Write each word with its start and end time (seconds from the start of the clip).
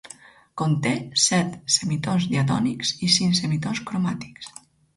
Conté 0.61 0.93
set 1.25 1.59
semitons 1.75 2.27
diatònics 2.33 2.95
i 3.09 3.13
cinc 3.19 3.41
semitons 3.43 3.87
cromàtics. 3.91 4.53